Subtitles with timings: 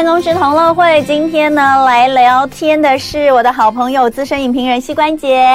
[0.00, 5.46] 办公室同乐会，今天呢来聊天的是我的好朋友资深影评人膝关节，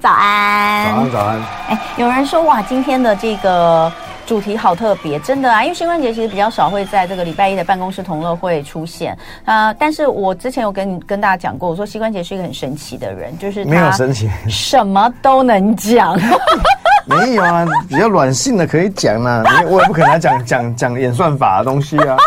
[0.00, 0.86] 早安。
[0.86, 1.38] 早安，早安。
[1.68, 3.92] 哎，有人说哇，今天的这个
[4.24, 9.12] 主题好特别，真的啊，因为膝关节其实比较少会在这个礼拜一的办公室同乐会出现
[9.44, 9.74] 啊、呃。
[9.74, 16.18] 但是我之前有跟跟大家讲过，我说膝关节是一个很神奇的人，就是没有神奇，什么都能讲。
[17.06, 22.16] 没有啊，比较软性的可以讲啊，我也不可能讲 讲讲演算法的东西啊。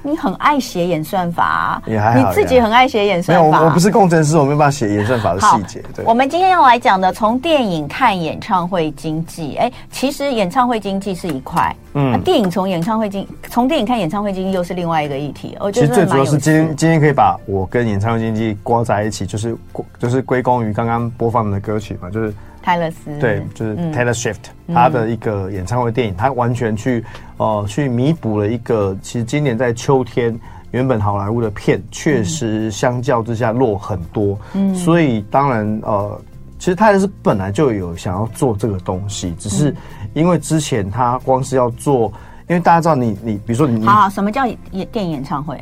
[0.00, 3.44] 你很爱写演算法，啊，也还好，你自己很爱写演算法。
[3.44, 5.82] 没有，我不是工程师，我没有办法写演算法的细节。
[5.94, 9.56] 对，我们今天要来讲的，从电影看演唱会经济。
[9.56, 15.58] 哎，其实演唱会经济是一块，嗯，啊、电影从演唱会经，从电影看演唱会经济又是另外一个议题。
[15.60, 19.54] 我觉得其实最主要是今天今天可以把我跟演唱会经济挂在一起，就是
[19.98, 22.32] 就是归功于刚刚播放的歌曲嘛，就是。
[22.62, 27.04] 泰勒斯对，就是 Taylor Swift，嗯、他的一个演唱会电影，他完全去
[27.38, 30.38] 呃去弥补了一个，其实今年在秋天
[30.70, 36.20] 原本好莱坞的片，确实相较之下落很多，嗯，所以当然呃，
[36.58, 39.74] 其实泰勒斯本来就有想要做这个东西，只是
[40.12, 42.12] 因为之前他光是要做，
[42.48, 45.58] 因为大家知道你你比如说你好，好，什么叫演电影演唱会？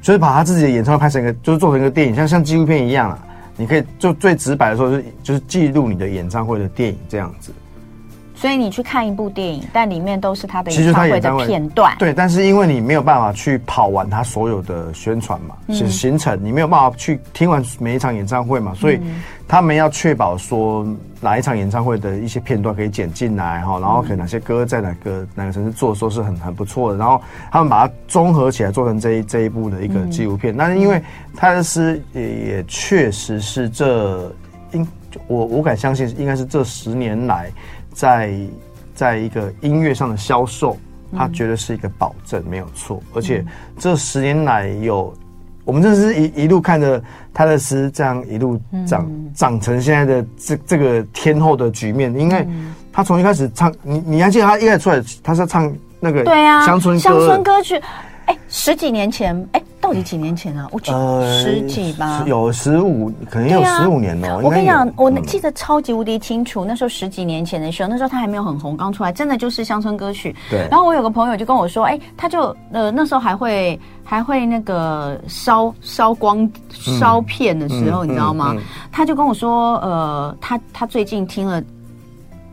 [0.00, 3.18] 就是把他自己的演唱会拍成一个，就是做成一个电影，像像纪录片一样啊。
[3.56, 7.52] 你可以就最直白的说，是就是记录你的演唱会的电影这样子。
[8.34, 11.94] 所以你去看一部电影，但里面都是他的演唱会的片段。
[11.98, 19.00] 对，但是因为你没有办法去跑完他所有的宣传嘛，是行程，你没有办法去听完每一场演唱会嘛，所以
[19.46, 20.86] 他们要确保说
[21.20, 30.54] 哪一场演唱会的一些片段可以剪进来哈，然后可能哪些歌在哪个哪个城市做的时候是很很不错的，然后他们把它综合起来做成这一这一部的一个纪录片。
[30.54, 31.00] 那是因为
[31.36, 34.30] 泰勒斯也也确实是这
[34.72, 34.86] 应
[35.28, 37.48] 我我敢相信应该是这十年来。
[37.94, 38.36] 在
[38.94, 40.76] 在一个音乐上的销售，
[41.16, 43.02] 它绝对是一个保证，没有错。
[43.14, 43.42] 而且
[43.78, 45.14] 这十年来有，
[45.64, 47.02] 我们这是一一路看着
[47.32, 52.14] 泰勒斯这样一路长长成现在的这这个天后的局面。
[52.18, 52.46] 因为
[52.92, 57.80] 他从一开始唱，你你还记得他一开始出来，他是要唱那个对啊乡村乡村歌曲，
[58.26, 59.62] 哎，十几年前，哎。
[59.84, 60.66] 到底几年前啊？
[60.72, 64.40] 我记得十几吧，有十五，可能有十五年哦。
[64.42, 70.34] 我跟你讲，我记得超级无敌清楚，那时候十几年前的时候，那时候他还没有很红，刚出来，真的就是乡村歌曲。
[70.48, 70.66] 对。
[70.70, 78.56] 然后我有个朋友就跟我说，哎，他就呃那时候还会还会那个烧烧光烧片的时候，你知道吗？
[78.90, 81.62] 他就跟我说，呃，他他最近听了。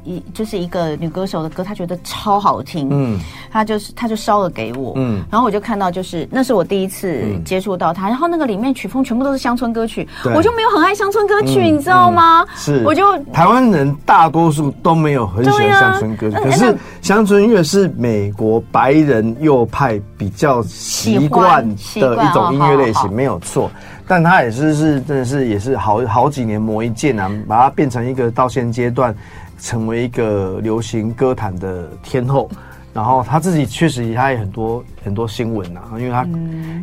[0.04, 3.20] 一就是一个女歌手的歌，她觉得超好听，嗯，
[3.52, 12.46] 她就是她就烧了给我，嗯，然后我就看到就是那是我第一次接触到她，然后那个里面曲风全部都是乡村歌曲，我就没有很爱乡村歌曲，你知道吗？
[12.56, 23.70] 是，我就台湾人大多数都没有很喜欢乡村歌曲，可是乡村音乐是美国白人右派比较习惯的一种音乐类型，没有错，
[24.08, 29.16] 但他也是是真的是也是好好几年磨一剑啊，把它变成一个到现阶段。
[29.62, 32.50] 成为一个流行歌坛的天后，
[32.94, 36.28] 然后他自己确实他也很多很多新闻呐、啊，因为他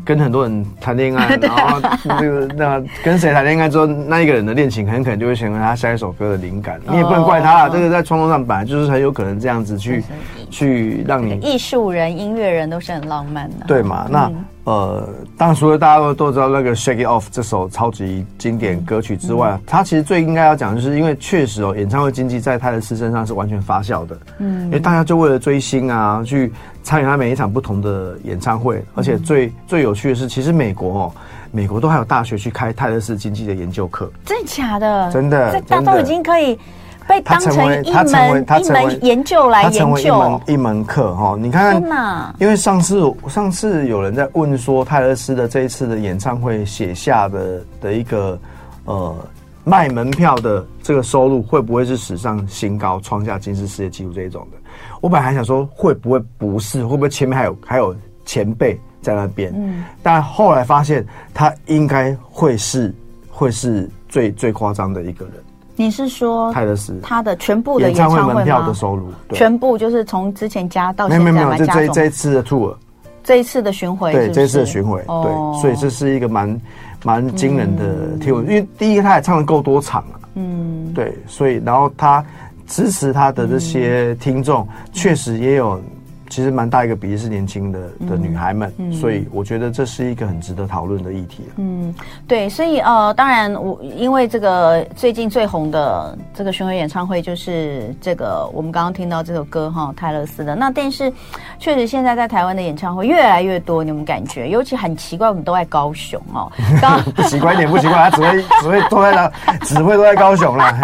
[0.04, 6.80] 跟很多人谈恋爱， 然后那个那跟谁谈恋爱之后，那一个人的恋情很可能就会成为他下一首歌的灵感。
[6.88, 10.04] 你也不能怪他啊，这个在创作上本来就是很有可能这样子去
[10.48, 14.06] 去让你艺术人、音乐人都是很浪漫的，对嘛？
[14.08, 14.32] 那。
[14.68, 15.08] 呃，
[15.38, 24.18] 当然除了大家都都知道那个《Shake It Off》这首超级经典歌曲之外，他、嗯、其实最应该要讲，就是因为确实哦，演唱会经济在泰勒斯身上是完全发酵的。
[24.40, 26.52] 嗯，因为大家就为了追星啊，去
[26.82, 31.12] 参与他每一场不同的演唱会，而且最、嗯、最有趣的是，其实美国哦，
[31.50, 34.12] 美国都还有大学去开泰勒斯经济的研究课。
[34.26, 35.10] 真的假的？
[35.10, 36.58] 真的，这大都已经可以。
[37.08, 41.36] 被当成一门一门研究来研究，一门一门课哈。
[41.40, 48.38] 你看看，因为上次上次有人在问说，泰勒斯的这一次的演唱会写下的的一个
[48.84, 49.16] 呃
[49.64, 54.58] 卖门票的这个收入会不会是史上新高，创下吉尼斯世界纪录这一种的？
[55.00, 57.96] 我本来还想说会不会不是，会不会前面还有还有
[58.26, 59.50] 前辈在那边？
[59.56, 62.94] 嗯，但后来发现他应该会是
[63.30, 65.34] 会是最最夸张的一个人。
[65.78, 72.74] 你是说泰勒斯他的全部的演唱会门票的收入，全部就是从之前加到现在没有没有这这一次的 tour，
[73.22, 76.60] 这一次的巡回，对这一次的巡回，对，所以这是一个蛮
[77.04, 82.24] 蛮惊人的 tour，因为第一个他也唱了够多场了，嗯，对，所以然后他
[82.66, 85.80] 支持他的这些听众，确实也有
[86.28, 87.78] 其实蛮大一个比例是年轻的
[88.08, 91.94] 的女孩们，嗯、所以我觉得这是一个很值得讨论的议题、啊、嗯，
[92.26, 100.54] 对，所以呃，当然我因为这个最近最红的这个巡回演唱会就是这个我们刚刚听到这首歌哈，泰勒斯的。
[100.54, 101.10] 那但是
[101.58, 104.48] 确实现在在台湾的演唱会越来越多，你们感觉？
[104.48, 106.52] 尤其很奇怪，我们都在高雄哦。
[106.82, 110.74] 刚奇怪一点不奇怪，他只会只会都在那，只会都在高雄了。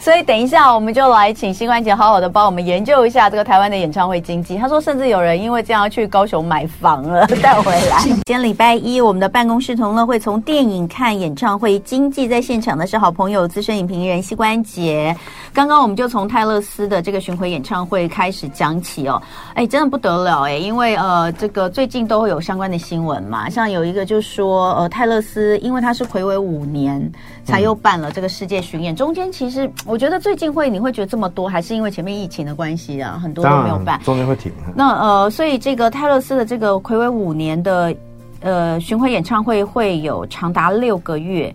[0.00, 4.53] 所以等一下我们就来请新关姐好好的帮我们研究一下这个台湾的演唱会经济。
[4.58, 7.98] 他说，甚至有人因为这样去高雄买房了，带回来。
[8.04, 15.14] 今天礼拜一，我们的办公室同乐会从电影看演唱会经济，在现场的是好朋友资深影评人膝关节。
[15.52, 19.22] 刚刚我们就从泰勒斯的这个巡回演唱会开始讲起哦，
[19.54, 27.12] 哎，真的不得了哎，因为呃，这个最近都会有相关的新闻嘛，像有一个就说，呃，泰勒斯因为他是睽违五年
[27.44, 34.50] 才又办了这个世界巡演，中间其实我觉得最近会你会觉得这么多，还是因为前面疫情的关系啊，很多都没有办，中间会停。
[34.74, 37.94] 那呃，所以这个泰勒斯的这个魁违五年的
[38.40, 41.54] 呃巡回演唱会会有长达六个月。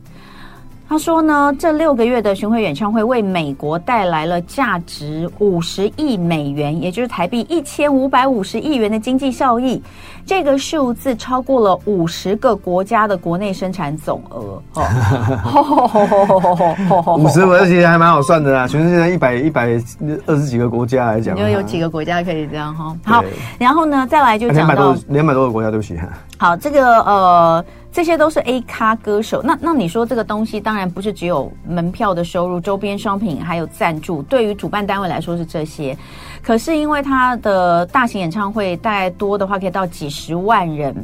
[0.89, 9.79] 他说呢，这六个月的巡回演唱会为美国带来了价值五十亿美元，也就是台币一千五百五十亿元的经济效益。
[10.25, 14.59] 这个数字超过了五十个国家的国内生产总额。
[17.19, 19.67] 五十个其实还蛮好算的啦，全世界一百一百
[20.25, 22.97] 二十几个国家来讲，你有几个国家可以这样哈？
[23.05, 23.23] 好，
[23.59, 25.99] 然后呢，再来就讲到两百多两百多个国家，对不起。
[26.39, 27.63] 好，这个呃。
[27.91, 35.97] 这些都是 A 咖歌手，那那你说这个东西当然不是只有门票的收入、周边商品还有赞助，对于主办单位来说是这些。
[36.43, 40.95] 可是因为他的大型演唱会大概多的话可以到几十万人，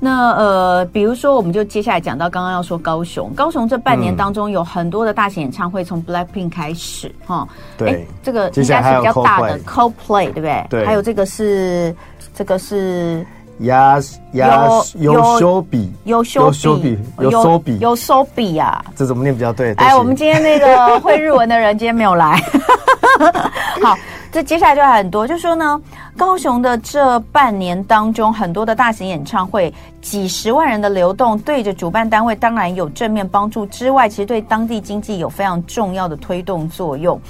[0.00, 7.48] 那呃，比如说我们就接下来讲到刚刚要说高雄，高雄这半年当中有很多的大型演唱会，从 Blackpink 开始哈，
[7.78, 10.66] 对，这个应该是比较大的 Coldplay 对不对？
[10.68, 11.94] 对，还有这个是
[12.34, 13.24] 这个是。
[13.60, 13.98] 呀
[14.32, 18.84] 呀，有修比，有修比，有修比，有修比呀！
[18.94, 19.74] 这怎么念比较对？
[19.74, 22.40] 哎，我们今天那个会日文的人今天没有来。
[23.82, 23.96] 好，
[24.30, 25.80] 这接下来就还很多，就说呢，
[26.16, 37.20] 高雄的这半年当中，很多的大型演唱会，几十万人的流动，对着主办单位当然有正面帮助之外，其实对当地经济有非常重要的推动作用。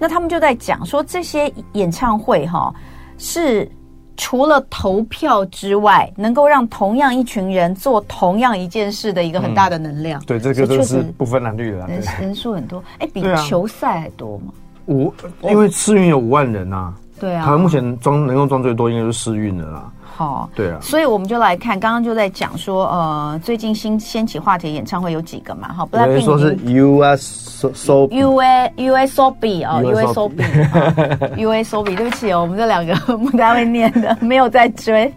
[0.00, 2.74] 那他们就在讲说，这些演唱会哈
[3.18, 3.70] 是。
[4.16, 10.20] 除了投票之外，能够让同样一群人做同样一件事的一个很大的能量。
[10.22, 12.82] 嗯、对，这个就是不分蓝绿的，人人数很多。
[12.98, 14.44] 哎，比球赛还多吗？
[14.86, 16.94] 五，因为赤运有五万人呐。
[17.20, 17.44] 对啊。
[17.44, 19.84] 台湾目前装能够装最多，应该就是试运的啦。
[20.16, 25.74] 好，对啊，所以我们就来看，刚刚就在讲说，呃，最近新掀起话题演唱会有几个嘛？
[25.74, 35.12] 好，不来说是 US So U A U A Sobi 啊，U A Sobi U A Sobi，对不起哦，我们这两个 不太会念的，没有在追。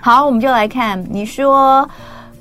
[0.00, 1.88] 好，我们就来看，你说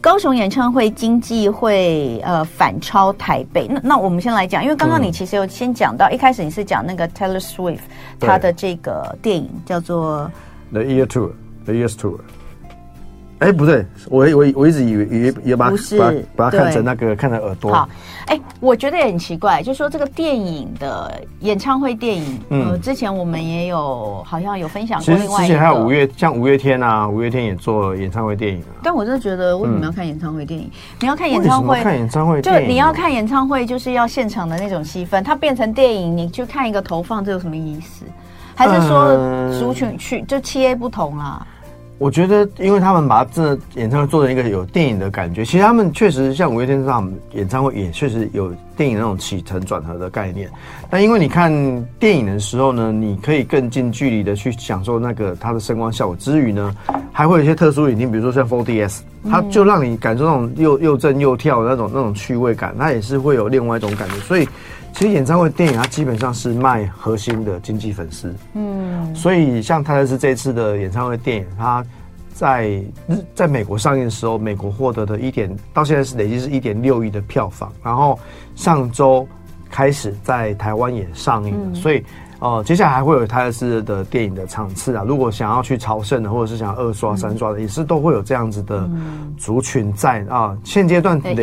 [0.06, 7.80] 高雄演唱会经济会呃反超台北，那那我们先来讲，因为刚刚你其实有先讲到，嗯、一开始你是讲那个 Taylor Swift
[8.20, 10.30] 他的这个电影叫做
[10.72, 11.32] The Eras Tour。
[11.66, 12.20] The Eras Tour，
[13.40, 17.74] 哎，不对，我我我一直以为以为也把是把把它看成那个看成耳朵。
[17.74, 17.90] 好，
[18.28, 25.14] 哎，我觉得也很奇怪，就是说这个电影的演唱会电影，嗯、呃，之前我们也有好像有分享过。
[25.16, 28.80] 另外之前还有五月，像五月天啊，五月天也做演唱会电影啊。
[28.82, 30.68] 但我真的觉得，为什么要看演唱会电影？
[30.68, 30.72] 嗯、
[31.02, 35.22] 你要看演唱会，看演唱会，就你要看演唱会，就是要现场的那种气氛。
[35.22, 38.06] 它变成电影，你去看一个投放，这有什么意思？
[38.56, 39.14] 还是说
[39.60, 41.46] 族群去就企业不同啊？
[41.98, 50.50] 我觉得，因为他们把这演唱会做成一个有电影的感觉，其实他们确实像五月天这样演唱会也确实有电影那种起承转合的概念。
[50.90, 51.52] 但因为你看
[51.98, 56.76] 电影的时候呢，你可以更近距离的去享受那个它的声光效果之余呢，
[57.14, 59.00] 还会有一些特殊影厅，比如说像 4DS，
[59.30, 64.46] 它就让你感受那种又又震又跳的那种那种趣味感，它也是会有另外一种感觉，所以。
[64.96, 71.86] 其实演唱会电影它基本上是卖核心的经济粉丝，嗯，所以像泰勒斯这次的演唱会电影，它
[72.34, 72.68] 在
[73.08, 78.18] 日在美国上映的时候，美国获得的一点到现在是累计是一点六亿的票房，然后
[78.56, 79.28] 上周
[79.70, 82.02] 开始在台湾也上映了，所以。
[82.40, 85.04] 哦、呃，接下来还会有泰勒斯的电影的场次啊。
[85.08, 88.90] 如果想要去朝圣的，或者是想要二刷、三刷的，嗯、也是都会有这样子的
[89.38, 90.56] 族群在啊。
[90.64, 91.34] 现阶段的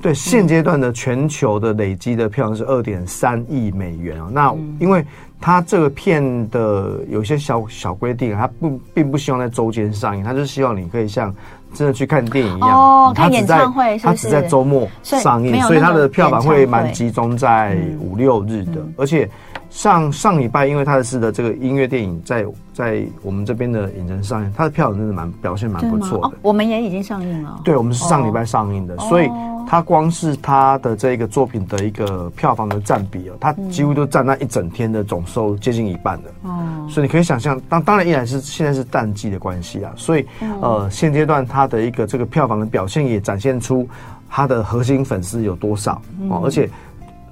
[0.00, 4.28] 对现阶段的全球的累积的票房是二点三亿美元啊。
[4.30, 5.04] 那因为
[5.40, 11.34] 它这个片的有一些小小规定啊，它不并不希望在周间上映，它就是希望你可以像
[11.74, 19.28] 真的去看电影一样哦，看演唱会，它只在周末上映，所以它的票房会蛮集中在五六日的，而且。
[19.70, 26.28] 上上礼拜，因为他的是的这个音乐电影在在我们这边的影城上映，他的票真的蛮表现蛮不错的。
[26.28, 27.60] 哦，我们也已经上映了。
[27.64, 29.28] 对，我们是上礼拜上映的，哦、所以
[29.66, 36.28] 他光是他的这个作品的一个票房的占比哦，他几乎都占那一整天的总收接近一半的。
[36.42, 43.86] 哦、嗯，所以你可以想象，当当然依然是现在是淡季的关系啊，所以、嗯、呃现阶段他的一个这个票房的表现也展现出
[44.28, 46.70] 他的核心粉丝有多少、嗯、哦，而且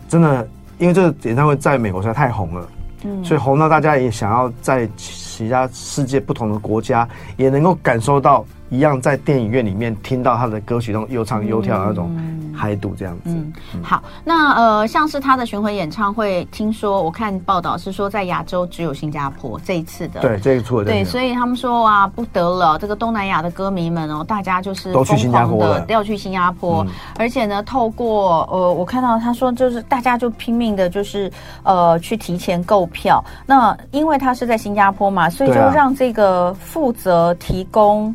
[0.09, 0.47] 真的。
[0.85, 2.69] 因为这个演唱会在美国实在太红了，
[3.05, 12.11] 嗯，所以红到大家也想要在其他世界不同的国家也能够感受到一样在电影院里面听到他的歌曲那种又唱又跳的那种。
[12.57, 13.53] 嗨度这样子，嗯，
[13.83, 26.87] 好，那呃，像是他的巡回演唱会，听说我看报道是说在亚洲只有新加坡这一次的，对，这一次对，所以他们说啊，不得了，这个东南亚的歌迷们哦，大家就是都去新加坡了，要去新加坡，
[27.19, 31.31] 而且呢，透过呃，我看到他说就是大家就拼命的，就是
[31.65, 33.23] 呃，去提前购票。
[33.47, 38.15] 那因为他是在新加坡嘛，所以就让这个负责提供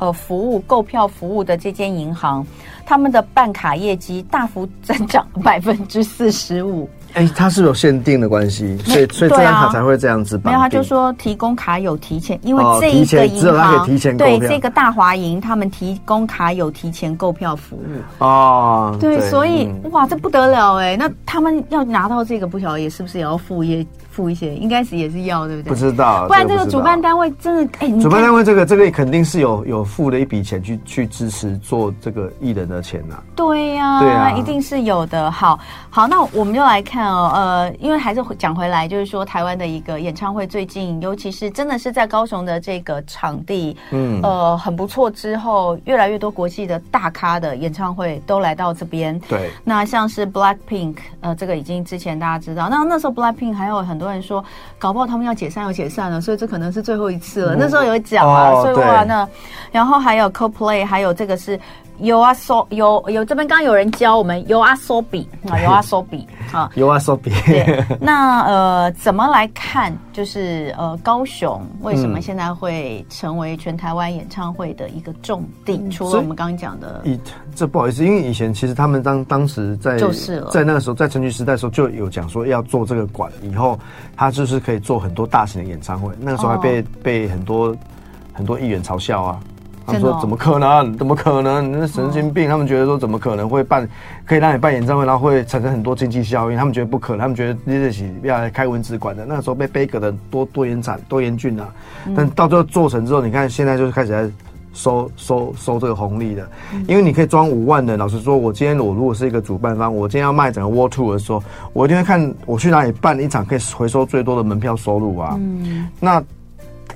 [0.00, 2.44] 呃服务购票服务的这间银行。
[2.84, 6.90] 他们的办卡业绩大幅增长 百分之四十五。
[7.12, 10.40] 哎，它是有限定的关系，所以所以这张卡才会这样子。
[10.44, 18.24] 没有，他就说提供卡有提前，因为这一个银行提前对这个大华银，他们提供卡有提前购票服务。
[18.24, 20.96] 哦，对，所以哇，这不得了哎！
[20.96, 23.86] 那他们要拿到这个，不晓得也是不是也要付业？
[24.10, 25.68] 付一些，应该是也是要，对不对？
[25.68, 33.22] 不知道，不然这个主办单位真的，哎，主办单位这个这个肯定是有有付了一笔钱去去支持做这个艺人的钱呐。
[33.36, 35.30] 对呀，对啊，一定是有的。
[35.30, 45.08] 好，好，那我们就来看哦，呃，因为还是讲回来，就是说台湾的一个演唱会，最近尤其是真的是在高雄的这个场地，嗯，呃，很不错。
[45.08, 49.16] 之后越来越多国际的大咖的演唱会都来到这边。
[49.28, 53.99] 对，那像是 Black Pink，呃，这个已经之前大家知道，那那时候 Black Pink 还有很。
[54.00, 54.42] 很多人说，
[54.78, 57.54] 搞不好他们要解散，要解散了，所以这可能是最后一次了。
[57.54, 59.28] 嗯、那时候有讲啊，哦、所以哇，那
[59.70, 61.60] 然后还有 Coldplay，还有这个是。
[62.02, 67.32] u a s o 有有这边刚刚有人教我们有啊，说比啊，有啊， 说比啊，有啊，说别。
[68.00, 69.96] 那呃，怎么来看？
[70.12, 75.76] 就是呃，高雄为什么现在会成为全台湾演唱会的一个重地？
[75.76, 77.18] 嗯、除了我们刚刚讲的，以
[77.54, 83.78] 这不好意思，因为以前其实他们当当时在就是在那个时候，在陈菊时代的时候就有讲说要做这个馆，以后
[84.16, 86.12] 他就是可以做很多大型的演唱会。
[86.20, 87.74] 那个时候还被、哦、被很多
[88.32, 89.40] 很多议员嘲笑啊。
[89.90, 90.96] 他们说：“怎么可能？
[90.96, 91.72] 怎么可能？
[91.72, 93.88] 那神经病！”他们觉得说：“怎么可能会办？
[94.24, 99.26] 可以让你办演唱会，然后会产生很多经济效应？”他们觉得不可能，他们觉得这是要来开文字馆的。
[99.26, 101.68] 那个时候被杯葛的多多严惨、多严峻啊！
[102.14, 104.30] 但到最后做成之后，你看现在就是开始在
[104.72, 106.48] 收收收这个红利的，
[106.86, 107.98] 因为你可以装五万人。
[107.98, 111.42] 老实说，我今天我如果是一个主办方，我今天要卖整个 World Tour 的时候，
[111.72, 115.34] 我一定会看我去哪里办一场可以回收最多的门票收入啊。
[115.38, 116.22] 嗯，那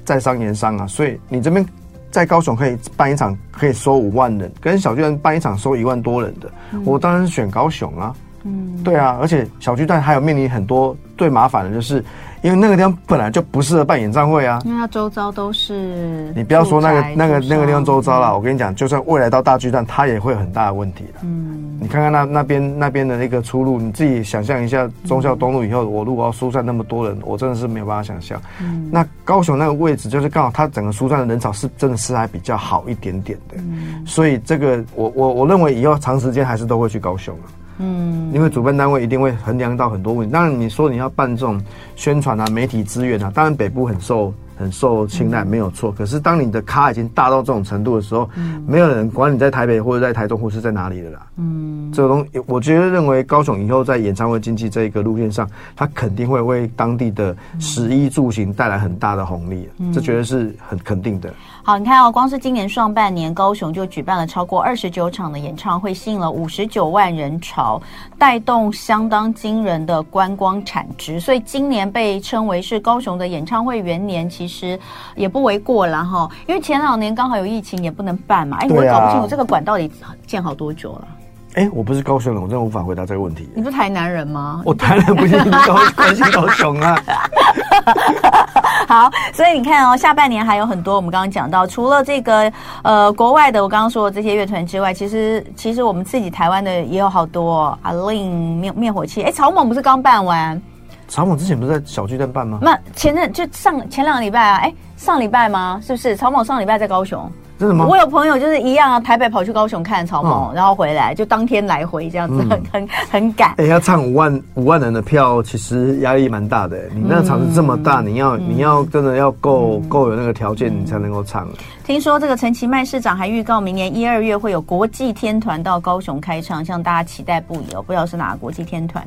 [0.05, 1.67] 在商言商啊，所以你这边。
[2.15, 8.15] 在高雄可以办一场，可以收五万人，跟小巨蛋办一场收一万多人的，嗯、我当然是选高雄啊。
[8.45, 12.05] 嗯，对啊，而且小巨蛋还有面临很多最麻烦的就是。
[12.45, 16.31] 因为那个地方本来就不适合办演唱会啊，因为它周遭都是……
[16.37, 21.21] 你不要说那个那个那个地方周遭了，我跟你讲，就算未来到大巨蛋，它也会有很大的问题的。
[21.23, 28.39] 嗯，你看看那那边那边的那个出路，你自己想象一下，忠孝东路以后，我如果要疏散那么多人，我真的是没有办法想象。
[28.61, 33.55] 嗯，那高雄那个位置，就是刚好它整个疏散的人潮是真的是还比较好一点点的。
[33.57, 37.49] 嗯，所以这个我我我认为以后长时间还是都会去高雄啊。
[37.79, 40.33] 嗯，因为主办单位一定会衡量到很多问题。
[40.33, 41.61] 当然，你说你要办这种
[41.97, 45.91] 宣传啊、媒体资源啊，当然北部很受很受青睐，没有错。
[45.91, 48.29] 可是当你的咖已经大到这种程度的时候，
[48.67, 51.27] 没有人管你在台北或者在台中或是在哪里的啦。
[51.37, 61.35] 嗯，这个东西，我觉得认为高雄以后在演唱会经济这一个路线上，它肯定会为当地的食衣住行带来很大的红利，这绝对是很肯定的。
[61.67, 67.81] 好，你看哦，光是今年上半年，高雄就举办了超过二十九场的演唱会，吸引了五十九万人潮，
[68.19, 71.19] 带动相当惊人的观光产值。
[71.19, 74.79] 所以今年被称为是高雄的演唱会元年，其实
[75.17, 76.29] 也不为过了哈。
[76.47, 78.59] 因为前两年刚好有疫情，也不能办嘛。
[78.61, 79.91] 哎，我搞不清楚这个馆到底
[80.27, 81.09] 建好多久了。
[81.55, 83.49] 哎，我不是高雄人，我真的无法回答这个问题。
[83.55, 84.61] 你不是台南人吗？
[84.67, 87.03] 我台南不是高关心高雄啊。
[88.89, 90.97] 好，所以你看哦，下半年还有很多。
[90.97, 97.77] 我们刚刚讲到，除了这个呃国外的，我刚刚说的这些乐团之外，其实其实我们自己台湾的也有好多。
[97.83, 100.61] 阿令灭灭火器，哎，草蜢不是刚办完？
[101.07, 102.59] 曹猛之前不是在小巨蛋办吗？
[102.63, 104.73] 那前阵就上前两个礼拜啊，哎，
[105.05, 105.79] 上礼拜吗？
[105.85, 106.17] 是不是？
[106.17, 107.31] 曹猛上礼拜在高雄。
[107.57, 107.87] 真的吗？
[107.87, 113.55] 我有朋友就是一样啊，台北跑去高雄看曹猛，然后回来就当天来回这样子， 很很很赶。
[113.59, 116.77] 哎，要唱五万五万人的票，其实压力蛮大的。
[116.95, 121.47] 你那个场子这么大，你要你要真的要够够有那个条件，你才能够唱。
[121.85, 127.83] 听说这个陈其迈市长还预告，明年一二月会有国际天团到高雄开唱，向大家期待不已哦。
[127.83, 129.07] 不知道是哪个国际天团。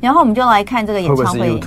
[0.00, 1.60] 然后我们就来看这个演唱会。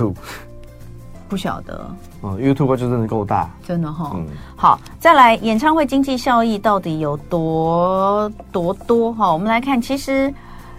[1.28, 1.80] 不晓得
[2.22, 4.10] 哦，YouTube 就真的够大，真的哈、哦。
[4.14, 4.26] 嗯、
[4.56, 9.32] 好，再来演唱会经济效益到底有多多多哈？
[9.32, 10.32] 我们来看，其实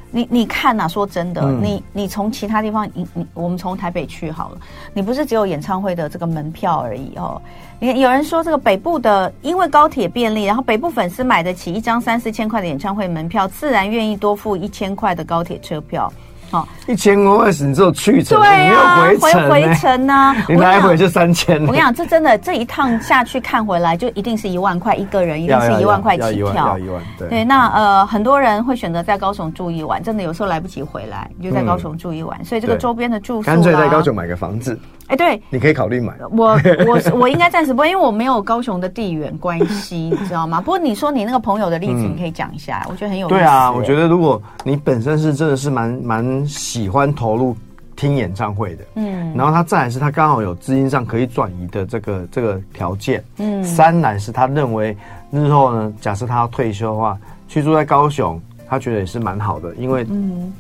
[0.10, 4.58] 你你看呐、啊，说真的，嗯、你你从其他地方，你你我们从台北去好了，
[4.94, 7.42] 你不是只有演唱会的这个门票而已哦。
[7.80, 16.10] 你有人说这个北部的，因为高铁便利，然后北部粉丝买得起一张三四千块的演唱会门票，自然愿意多付一千块的高铁车票。
[16.54, 21.60] 哦，一千块是你只有去程，对啊，回回回程呢，你来回就三千。
[21.62, 26.78] 我跟你讲，这真的这一趟下去看回来，就一定是一万块一个人，一定是一万块起跳。
[26.78, 27.28] 一万，对。
[27.28, 32.46] 对，那呃，很多人会选择在高雄住一晚，真的有时候来不及回来，你就在高雄住一晚。
[32.46, 34.80] 所以这个周边的住宿，干脆在高雄买个房子。
[35.14, 36.12] 哎，对，你可以考虑买。
[36.32, 40.60] 我我我应该暂时不会，因为我没有高雄的地缘关系， 你知道吗？
[40.60, 43.36] 不过你说你那个朋友的例子，你可以讲一下，我觉得很有意思。
[43.36, 47.56] 对啊，我觉得如果你本身是真的是蛮蛮喜欢投入
[47.96, 54.98] 听演唱会的，嗯，然后他再来是他刚好有资金上可以转移的这个这个条件，嗯，三来是他认为
[55.30, 57.16] 日后呢，假设他要退休的话，
[57.48, 58.42] 去住在高雄。
[58.74, 60.04] 他觉得也是蛮好的，因为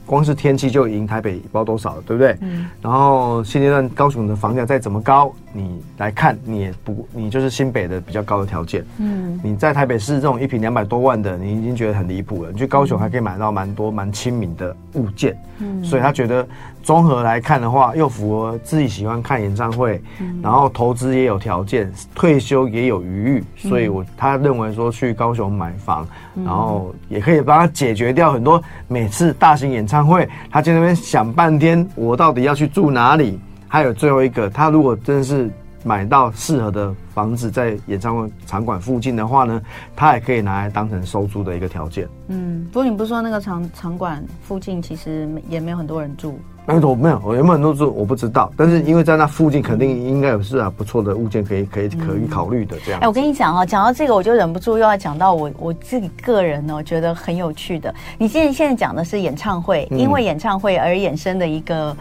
[0.06, 2.38] 光是天气就赢台北不知道多少了，对不对？
[2.42, 2.70] 嗯。
[2.80, 8.86] 然后现阶段高雄的房价再怎么高，你来看你也不，你就是新北的比较高的条件。
[9.00, 9.40] 嗯。
[9.44, 12.52] 你在台北市这种一平两百多万的，你已经觉得很离谱了。
[12.52, 15.36] 你去高雄还可以买到蛮多蛮亲民的物件。
[15.58, 15.84] 嗯。
[15.84, 16.48] 所以他觉得
[16.84, 20.00] 综合来看的话，又符合自己喜欢看演唱会，
[20.42, 28.14] 然后投资也有条件，退休也有余裕，所以我他认为说去高雄买房，然后也可以帮他解决。
[28.14, 33.40] 掉很多每次大型演唱会，他在那边想半天，我到底要去住哪里？
[33.68, 35.50] 还有最后一个，他如果真的是
[35.84, 39.62] 买到适合的房子在演唱会场馆附近的话呢，
[39.96, 42.08] 他也可以拿来当成收租的一个条件。
[42.28, 46.38] 嗯，不过你不是说那个场场馆附近其实也没有很多人住？
[46.66, 53.02] 没有，没有，我有没有很多住我不知道，但是因为在那附近肯定应该有是啊不错的物件可以可以可以考虑的这样。
[53.02, 57.94] 哎、欸，我跟你讲哦，讲到这个我就忍不住又要讲到我我自己个人呢，觉得很有趣的。
[58.18, 61.94] 你现在现在讲的是演唱会，嗯、因为演唱会而衍生的一个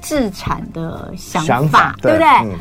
[0.00, 2.28] 自产的想法，想法对，对不对？
[2.44, 2.58] 嗯、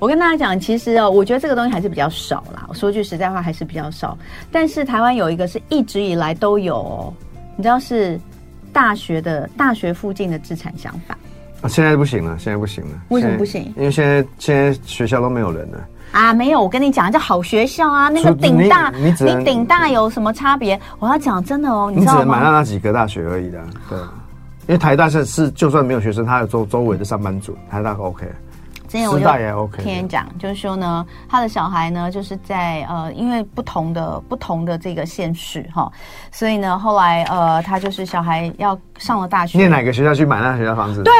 [0.00, 2.66] 我跟大家讲，其实哦，我觉得这个东西还是比较少啦。
[2.68, 4.18] 我说句实在话，还是比较少。
[4.50, 7.14] 但是台湾有一个是一直以来都有、哦，
[7.56, 8.18] 你知道是。
[8.76, 11.16] 大学的大学附近的自产想法
[11.62, 12.90] 啊，现在不行了，现在不行了。
[13.08, 13.72] 为什么不行？
[13.74, 15.78] 因为现在现在学校都没有人了
[16.12, 16.34] 啊！
[16.34, 20.78] 没有，我跟你讲，这好学校啊，那个顶大，你你顶大有什么差别？
[20.98, 22.18] 我要讲真的哦，你知道吗？
[22.18, 23.98] 你只能买到那几个大学而已的，对。
[24.68, 28.26] 因为台大是是，就算没有学生，他有周周围的上班族，台大 OK。
[28.86, 35.90] 之前我就听人讲，就是说呢，他的小孩呢，就是在呃，因为不同的不同的这个县市哈，
[36.30, 41.02] 所以呢，后来呃，他就是小孩要上了大学，念哪个学校去买那学校房子？
[41.02, 41.12] 对，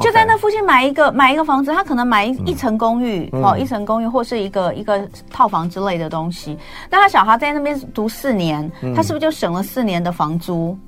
[0.00, 6.58] 就在那附近买一个买一个房子，他可能买一一层公寓哦，一层公寓或是一个一个套房之类的东西。
[6.90, 10.78] 那他小孩在那边读四年，他是不是就省了四年的房租？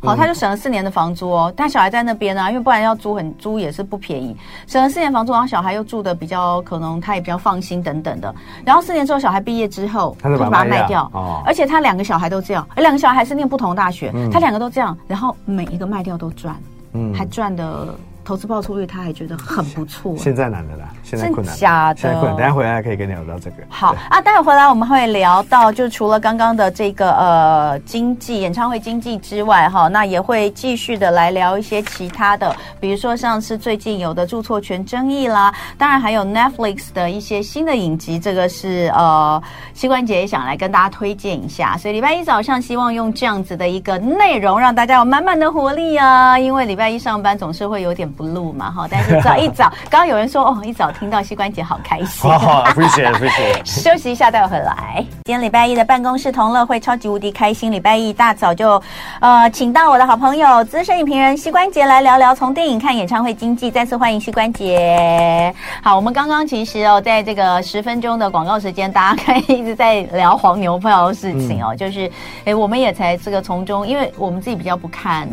[0.00, 1.52] 好，他就省了四年的房租哦。
[1.56, 8.34] 但小孩在那边啊，因为不然要租很租也是不便宜，省了四年房租，然后小孩又住的比较可能他也比较放心等等的。
[8.64, 11.10] 然后四年之后，小孩毕业之后，他就把它卖掉。
[11.12, 16.56] 哦，而且他两个小孩都这样，而两个小孩还是念不同的大学，嗯、他两个都这样，然后每一个卖掉都赚，
[16.92, 17.94] 嗯，还赚的。
[18.28, 20.14] 投资报酬率，他还觉得很不错。
[20.18, 21.56] 现在难的啦，现在困难。
[21.56, 22.36] 假的，现在困难。
[22.36, 23.56] 等下回来可以跟你聊到这个。
[23.70, 48.06] 好啊，待会回来我们会聊到，就除了刚刚的这个呃经济演唱会经济之外，哈，那也会继续的来聊一些其他的，比如说像是最近有的著作权争议啦，当然还有 Netflix 的一些新的影集，这个是呃膝关节也想来跟大家推荐一下，所以礼拜一早上希望用这样子的一个内容，让大家有满满的活力啊，因为礼拜一上班总是会有点。
[48.18, 52.28] 不录嘛哈，但是早一早，刚刚有人说哦， 一早听到膝关节好开心。
[52.28, 53.64] 好，appreciate appreciate。
[53.64, 54.96] 休息一下，待会回来。
[55.24, 57.70] 今天礼拜一的办公室同乐会超级无敌开心。
[57.70, 58.82] 礼拜一大早就
[59.20, 63.70] 呃，请到我的好朋友资深影评人膝关节来聊聊从电影看演唱会经济。
[63.70, 65.54] 再次欢迎膝关节。
[65.80, 72.10] 好，我们刚刚其实哦，在这个十分钟的广告时间，大家可以一直在聊黄牛票的事情哦，嗯、就是
[72.44, 75.28] 哎，我们也才这个从中，因为我们自己比较不看。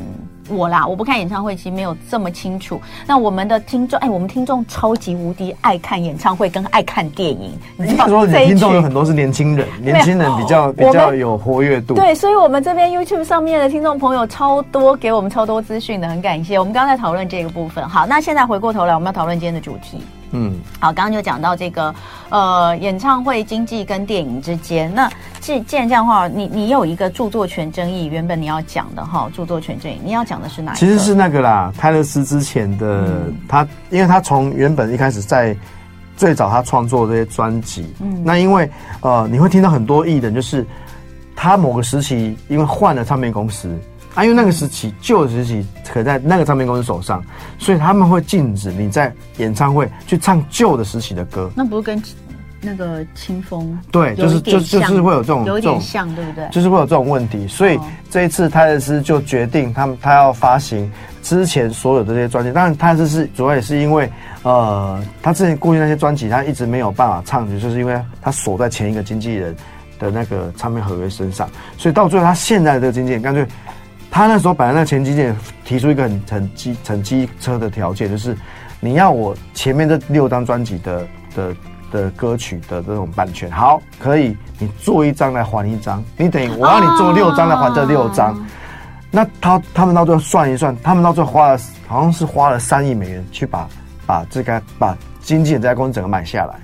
[0.50, 2.80] 我啦，我不看演唱会，其实没有这么清楚。
[3.08, 7.52] 那我们的听众，哎，我们听众超级无敌爱看演唱会跟爱看电影。
[7.78, 11.96] 你听说你听众有很多是年轻人， 年轻人比较比较有活跃度。
[11.96, 16.60] 对，所以我们这边 YouTube 上面的听众朋友超多，给我们超多资讯的，很感谢。
[16.60, 17.88] 我们刚刚在讨论这个部分。
[17.88, 20.00] 好，那现在回过头来，我们要讨论今天的主题。
[20.32, 21.94] 嗯，好，刚刚就讲到这个，
[22.30, 25.10] 呃，演唱会经济跟电影之间，那
[25.40, 30.80] 既既然这样的话，你你有一个著作权争议，原本你要讲的哈，著作权争议，你要讲的是哪一个？
[30.80, 35.56] 其实是那个啦，泰勒斯之前的、嗯、他，因为他从原本一开始在
[36.18, 38.70] 最早他创作这些专辑，嗯，那因为
[39.02, 40.66] 呃，你会听到很多艺人，就是
[41.36, 43.70] 他某个时期因为换了唱片公司。
[44.16, 47.24] 啊，因为那个时期旧的时期可在那个唱片公司手上，
[47.60, 51.52] 所以他们会禁止你在演唱会去唱旧的时期的歌。
[51.54, 52.02] 那不是跟
[52.62, 56.48] 那个清风对，就是就就是会有这种有点像，对不对？
[56.50, 57.78] 就是会有这种问题，所以
[58.10, 60.90] 这一次泰勒斯就决定他们他要发行
[61.22, 62.52] 之前所有的这些专辑。
[62.52, 64.10] 当然，泰勒斯是主要也是因为
[64.42, 69.56] 呃，他之前过去那些专辑他一直没有办法唱，就是因为他锁在前一个经纪人
[70.00, 71.48] 的那个唱片合约身上，
[71.78, 73.46] 所以到最后他现在的这个经纪人干脆。
[74.16, 78.34] 他那时候本来那前经纪人提出一个很很机很机车的条件，就是
[78.80, 81.56] 你要我前面这六张专辑的的
[81.92, 88.30] 的歌曲的这种版权，好，可以，你做一张来还一张，你等于我要你做六张来还这六张。
[88.30, 88.38] Oh.
[89.12, 93.68] 那他他们到最后算一算，他们到最后花了好像是花了三亿美元去把
[94.06, 96.56] 把这个把经纪人这家公司整个买下来。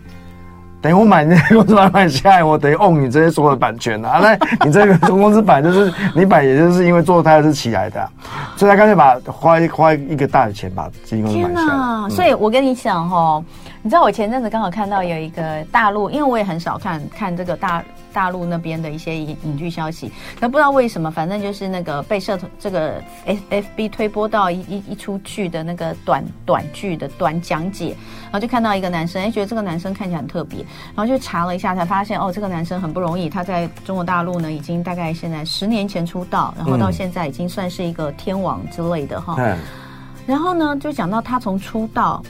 [0.82, 4.20] 等于我买那个公司买买下来，我等于 own 你这些所有的版权啊！
[4.20, 8.10] 那你这个公司版就是你版，也就是因为做它是起来的，
[8.58, 11.66] 所以他干脆把花一花一个大的钱把经纪公司买下来。
[11.68, 12.10] 天哪！
[12.10, 13.44] 所以我跟你讲哈，
[13.84, 17.84] 你知道我前阵子刚好看到有一个大陆，因为我也很少看看这个大。
[18.14, 30.60] 大陆那边的一些影影剧消息，那不知道为什么，反正就是那个被社团这个 F F B 推播到一一一出剧的那个短短剧的短讲解，然后就看到一个男生，哎，觉得这个男生看起来很特别，
[30.96, 39.36] 然后就查了一下，才发现哦，这个男生很不容易，他在中国大陆呢，已经大概现在十年前出道，然后到现在已经算是一个天王之类的哈。
[39.40, 39.58] 嗯。
[40.28, 42.22] 然后呢，就讲到他从出道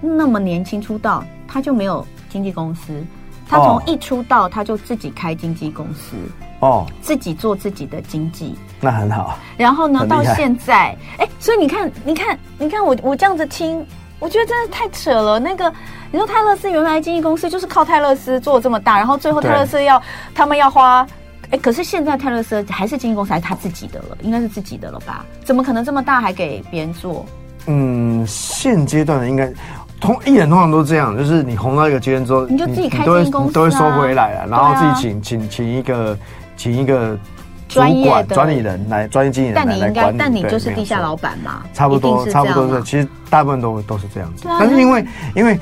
[0.00, 3.04] 那么年轻出道，他就没有经纪公司。
[3.48, 6.16] 他从一出道，他就自己开经纪公司
[6.60, 9.38] 哦，自己做自己的经纪，那很好。
[9.56, 13.84] 然后呢，到现在，哎，所以你看，你看，你看我，我这样子听，
[14.18, 15.38] 我觉得真的太扯了。
[15.38, 15.72] 那个，
[16.10, 20.02] 你说泰勒斯原来经纪公司就是靠泰勒斯做这么大，然后最后泰勒斯要
[20.34, 21.06] 他们要花，
[21.50, 25.24] 哎，可是现在泰勒斯还是经纪公司，还是他自己的了，应该是自己的了吧？
[25.44, 27.24] 怎么可能这么大还给别人做？
[27.66, 29.52] 嗯，现阶段的应该。
[30.00, 36.18] 通艺人通常都这样，就是你红到一个阶段之后，你就自己开经纪公司，啊，都会收回来了，然后自己请请请一个
[36.56, 37.18] 请一个
[37.68, 44.46] 专业的管理人来专业经理人来，但你应该，但你就是地下老板嘛，差不多差不多是，其实大部分都都是这样子。
[44.46, 45.58] 但是因为因为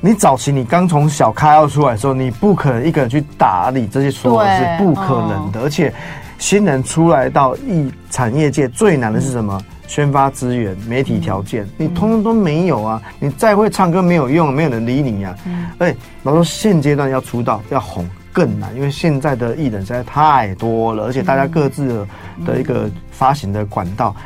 [0.00, 5.92] 你早期你刚从小开要出来的时候，你不可能一个人去打理这些所有是不可能的，而且
[6.38, 9.56] 新人出来到艺产业界最难的是什么？
[9.60, 13.00] 嗯宣发资源、媒体条件，你通通都没有啊！
[13.20, 15.70] 你再会唱歌没有用，没有人理你呀、啊。
[15.78, 22.08] 而且，老实说，现阶段要出道要红更难，因为现在的艺人实在太多了，而且大家各自的
[22.44, 24.16] 的一个发行的管道，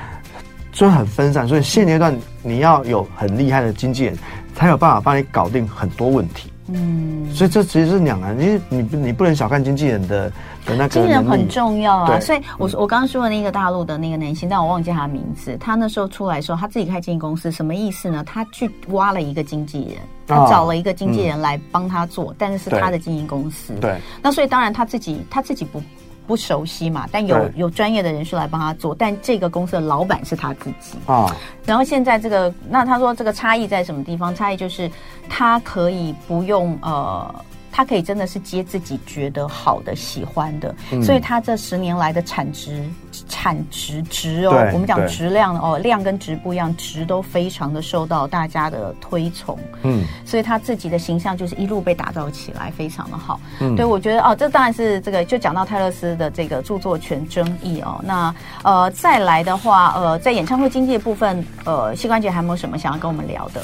[0.73, 4.19] 就很分散，所以现阶段你要有很厉害的经纪人，
[4.55, 6.51] 才有办法帮你搞定很多问题。
[6.71, 10.31] 嗯，所以这其实是两难，因为你不你不能小看经纪人的
[10.67, 12.21] 的那个经纪人很重要啊。
[12.21, 15.57] 所以我我刚刚说的那个大陆的那个男星，但我忘记他的名字。
[15.59, 18.23] 他那时候出来的时候，他自己开经纪公司，什么意思呢？
[18.25, 23.73] 他去挖了一个经纪人，他找了一个经纪人来帮他做，但是是他的经纪公司。
[23.81, 25.83] 对，那所以当然他自己他自己不。
[26.29, 31.35] 不熟悉嘛，但有有专业的人士来帮他做，但这个公司的老板是他自己啊。
[31.65, 34.33] 然后现在这个，那他说这个差异在什么地方？
[34.33, 34.89] 差异就是
[35.29, 37.35] 他可以不用呃。
[37.79, 42.85] 他可以真的是接自己觉得好的、喜欢的，嗯、所以他这十年来的产值、
[43.29, 49.57] 产值值哦，我们讲质量哦，量跟值不一样，值都非常的受到大家的推崇。
[49.85, 53.39] 嗯，所以他自己的形象就是一路被打造起来，非常的好。
[53.61, 58.01] 嗯，对，我觉得哦，这当然是这个，就讲到泰勒斯的这个著作权争议哦。
[58.05, 63.63] 那呃，再来的话，呃，在演唱会经济的部分，呃，膝关节还有没有什么想要跟我们聊的？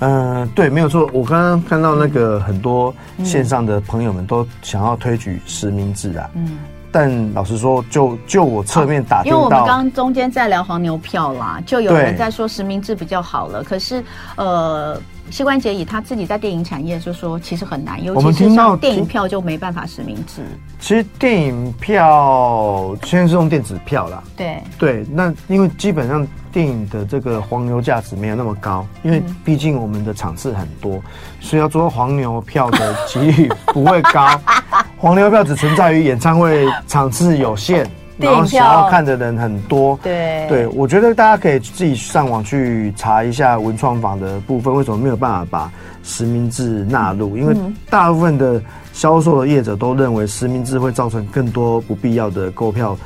[0.00, 1.08] 嗯、呃，对，没有错。
[1.12, 6.30] 我刚刚看到那个很多线上的朋友们都想要推举实名制啊。
[6.34, 6.58] 嗯。
[6.92, 13.62] 但老实说，就就我侧面打听到，因为我们刚刚中间在聊黄牛票啦，就有人在说实名制比较好了。
[13.62, 14.02] 可是，
[14.36, 20.42] 呃，膝关节以他自己在电影产业就说，其实很难，尤其是像电影票就没办法实名制。
[20.80, 24.22] 其实电影票现在是用电子票啦。
[24.34, 31.02] 对对，那因为基本上电影的这个黄牛价值没有那么高，因为毕竟我们的场次很多，
[31.38, 34.26] 所以要做黄牛票的几率不会高。
[34.96, 37.86] 黄牛票只存在于演唱会场次有限。
[38.16, 45.70] 然后想要看的人很多，对对，我觉得大家可以自己上网去查一下文创坊的部分，为什么没有办法把
[46.02, 47.36] 实名制纳入？
[47.36, 47.54] 因为
[47.90, 48.58] 大部分的
[48.94, 52.96] 销售的业者都认为实名制会造成更多不必要的购票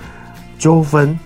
[0.56, 1.18] 纠纷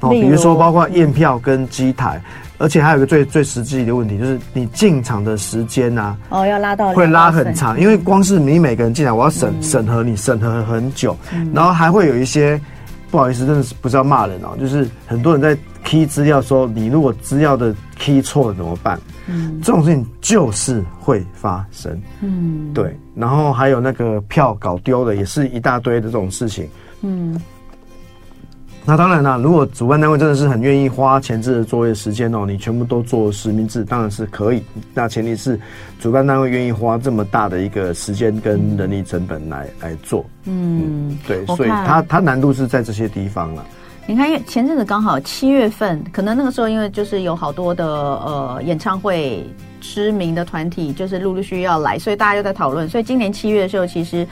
[0.00, 2.20] 哦，比如说包括验票跟机台，
[2.58, 11.16] 而且还有一个最最实际的问题，就是你进场的时间呐，哦，要拉到会拉很长，因为光是你每个人进来，我要审审核你审核很久，
[11.52, 12.60] 然后还会有一些。
[13.10, 19.00] 不好意思，真的是不是要骂人哦，就是很多人在 key 资料说，你如果资料的 key 错了怎么办？
[19.26, 21.98] 嗯，这种事情就是会发生。
[22.20, 22.94] 嗯，对。
[23.14, 26.68] 然后还有那个票搞丢了，也是一大堆的这种事情。
[27.00, 27.40] 嗯。
[28.88, 34.62] 那当然啦，如果主办单位真的是很愿意花前置的作业时间哦，你全部都做实名制，当然是可以。
[34.94, 35.60] 那前提是
[36.00, 40.24] 主办单位愿意花这么大的一个时间跟人力成本来来做。
[40.46, 43.62] 嗯，嗯对，所以它它难度是在这些地方了。
[44.06, 49.46] 你看，前阵子刚好七月份，可能那个时候因为就是有好多的呃演唱会
[49.82, 52.88] 知名的团体就是陆陆续续要来，所以大家又在讨论。
[52.88, 54.26] 所以今年七月的时候，其实。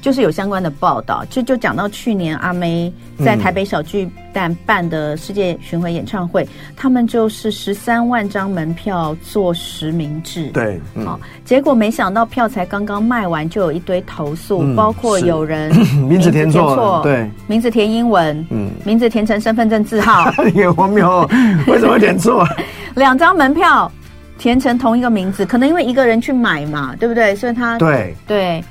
[0.00, 2.92] 就是有相关的报道，就就讲到去年阿妹
[3.24, 15.70] 在台北小巨蛋办的世界巡回演唱会，嗯、他们就是十三万张门票做实名制，对，嗯、哦，结果没想到票才刚刚卖完，就有一堆投诉，嗯、包括有人
[16.08, 21.28] 名字填错，对，名字填英文，嗯，名字填成身份证字号， 也荒谬，
[21.66, 22.46] 为什么填错？
[22.96, 23.90] 两张门票
[24.38, 27.36] 填成同一个名字，可能因为一个人去买嘛，对不对？
[27.36, 28.14] 所以他对。
[28.26, 28.64] 对。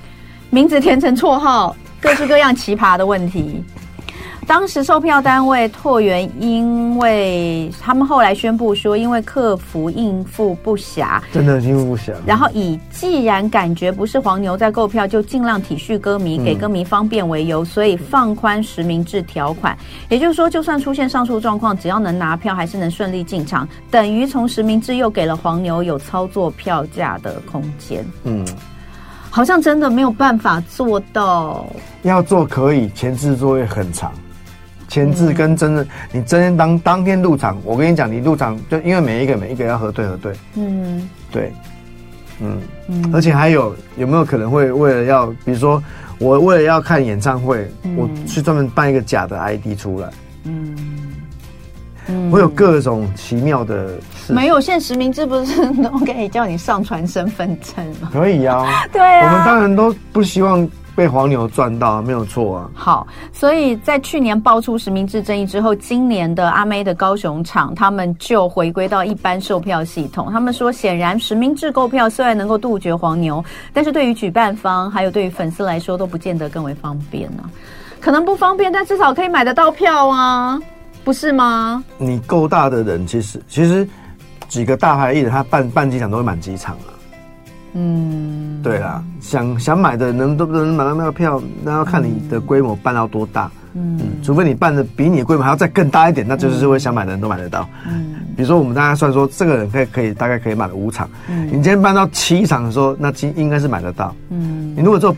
[0.49, 3.63] 名字填成绰号，各式各样奇葩的问题。
[4.47, 12.15] 当时售票单位拓元，因为他们后来宣布说，因为客服应付不暇，真的应付不暇。
[12.25, 19.77] 然后以既然感觉不是黄牛在购票，就尽量体恤歌迷，给歌迷方便为由，所以放宽实名制条款。
[20.09, 28.03] 也就是说，就算出现上述状况，只要能拿票，还是能顺利进场，等于从实名制又给了黄牛有操作票价的空间。
[28.23, 28.43] 嗯。
[29.29, 31.67] 好像真的没有办法做到。
[32.03, 34.11] 要做可以，前置作业很长。
[34.87, 40.33] 前置跟真的，嗯、你真的当当天入场，我跟你讲，你入场就因为每一个每一个要核对核对。
[40.55, 41.53] 嗯，对，
[42.39, 45.81] 嗯，嗯而且还有有没有可能会为了要，比如说
[46.17, 50.09] 我为了要看演唱会，嗯、我去专门办一个假的 ID 出来。
[50.45, 50.75] 嗯。
[52.07, 53.91] 嗯我有各种奇妙的
[54.29, 54.33] 事。
[54.33, 58.09] 没有，现在实名制不是都可以叫你上传身份证吗？
[58.11, 62.69] 可以啊， 对啊，我们当然都不希望被黄牛赚到，没有错啊。
[62.73, 70.29] 好，所以在去年爆出实名制争议之后，今年的阿妹的高雄场，他们就回归到一般售票系统。
[70.31, 77.49] 他们说，显然实名制购票虽然能够杜绝黄牛，但是对于举办方还有对于粉丝来说，都不见得更为方便呢、啊。
[78.01, 80.59] 可能不方便，但至少可以买得到票啊。
[81.01, 81.81] 不是吗？
[81.97, 83.87] 你够大的人，其实其实
[84.49, 86.91] 几个大牌艺人，他办办几场都会满几场啊。
[87.73, 93.49] 嗯，对啦，想想买的能都不能买到那个票，那要看你的规模办到多大。
[93.75, 97.69] 嗯，除非你办的比你的规模还要再更大一点，那就是会想买的人都买得到。
[97.88, 101.07] 嗯，比如说我们大家算说，这个人可以可以大概可以买五场。
[101.29, 104.15] 嗯，你今天办到七场的时候，那应应该是买得到。
[104.29, 105.15] 嗯，你如果做。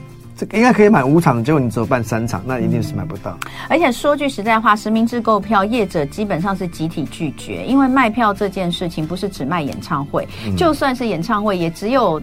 [0.53, 3.37] 应该可以买五场，结果你只有办三场，那一定是买不到。
[3.69, 12.21] 而且说句实在话，实名制购票业者基本上是集体拒绝，因为卖票这件事情不是只卖演唱会，嗯、就算是演唱会，也只有。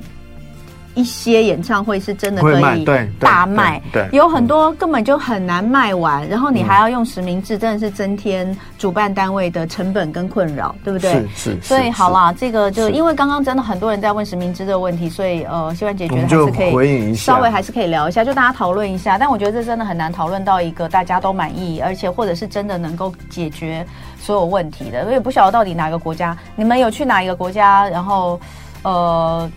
[0.98, 2.84] 一些演唱会是真的可以
[3.20, 11.12] 大卖，对，有很多根本就很难卖完，然后你还要用实名制，真的是增添主办单位的成本跟困扰，对不对？
[11.36, 11.58] 是是。
[11.62, 19.16] 所以好啦，这个就因为刚刚真的很多人在问实名制的问题，所以呃，希望姐觉得还是可以稍微还是可以聊一下，就大家讨论一下。
[19.16, 23.86] 但我觉得这真的很难讨论到一个大家都满意，而且或者是真的能够解决
[24.18, 25.04] 所有问题的。
[25.06, 27.88] 我也不晓得到底哪个国家，你们有去哪一个国家？
[27.88, 28.40] 然后
[28.82, 29.48] 呃。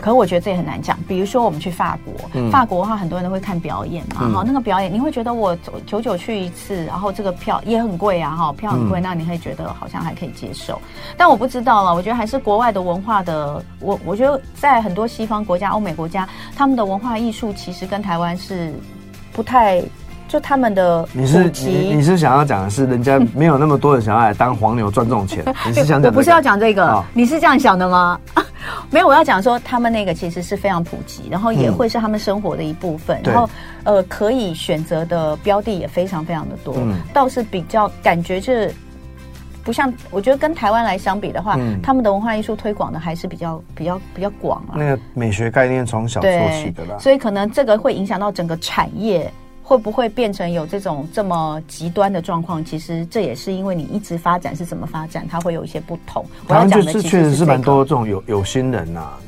[0.00, 0.98] 可是我觉得这也很难讲。
[1.06, 4.28] 比如说，我们去法国，嗯、法国的话，很多人都会看表演嘛。
[4.32, 10.80] 哈、嗯，那个表演，你会觉得我久久去一次，然后这个票也很贵啊，哈，票很贵，嗯、那你会觉得好像还可以接受。
[11.16, 18.72] 但我不知道了，我觉得还是国外的文化的，我我觉得在很多西方国家、欧美国家，他们的文化艺术其实跟台湾是
[19.32, 19.82] 不太。
[20.30, 25.42] 就他们的你是你你是想要讲的是人家没有那么多人想要来当黄牛赚这种钱？
[25.66, 28.16] 你是想讲、不是要讲这个，哦、你是这样想的吗？
[28.90, 33.50] 没有，我要讲说，他们那个其实是非常普及，然后也会是他们生活的一部分，嗯、然后
[33.82, 38.72] 呃，可以选择的标的也非常非常的多，嗯、倒是比较感觉是
[39.64, 44.74] 不像，我觉得跟台湾来相比的话，嗯、他们的文化艺术推广的还是比较比较比较广啊。
[44.76, 49.28] 那个美学概念从小做起的啦，所以可能这个会影响到整个产业。
[49.70, 52.64] 会不会变成有这种这么极端的状况？
[52.64, 56.26] 其实这也是因为你一直发展是怎么发展，它会有一些不同。
[56.48, 59.18] 台湾就是确实是蛮多这种有有心人呐、啊，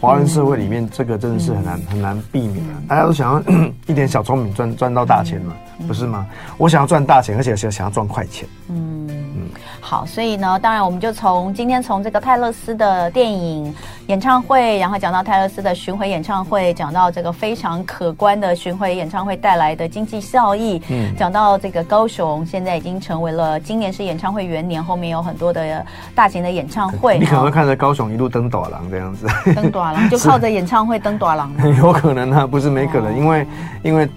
[0.00, 2.80] 华人社会里面这个真的是很难、嗯、很难避免、啊。
[2.86, 3.42] 大家都想要
[3.88, 6.28] 一点小聪明赚赚到大钱嘛，嗯、不是吗？
[6.58, 8.48] 我想要赚大钱，而且想想要赚快钱。
[8.68, 9.08] 嗯。
[9.80, 13.74] 好，所以呢，当然我们就从今天从这个泰勒斯的电影
[14.06, 25.84] 演唱会，然后讲到泰勒斯的巡回演唱会，讲到这个非常可观的巡回演唱会带来的经济效益，嗯，讲到这个高雄现在已经成为了今年是演唱会元年，后面有很多的
[26.14, 33.46] 大型的演唱会，你可能会看着高雄一路登短廊这样子，登短廊就靠着演唱会登短廊， 有可能啊，不是没可能，哦、因为
[33.82, 34.08] 因为。